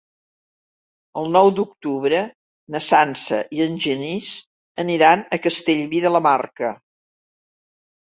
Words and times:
El 1.21 1.27
nou 1.33 1.49
d'octubre 1.57 2.21
na 2.75 2.81
Sança 2.85 3.41
i 3.57 3.61
en 3.65 3.75
Genís 3.83 4.31
aniran 4.85 5.21
a 5.37 5.39
Castellví 5.45 6.01
de 6.07 6.13
la 6.15 6.23
Marca. 6.29 6.73